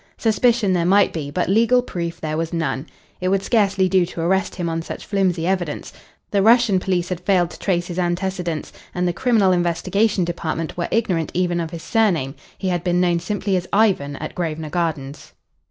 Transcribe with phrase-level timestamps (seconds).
[0.17, 2.87] Suspicion there might be, but legal proof there was none.
[3.19, 5.93] It would scarcely do to arrest him on such flimsy evidence.
[6.31, 10.87] The Russian police had failed to trace his antecedents, and the Criminal Investigation Department were
[10.89, 12.33] ignorant even of his surname.
[12.57, 15.33] He had been known simply as Ivan at Grosvenor Gardens.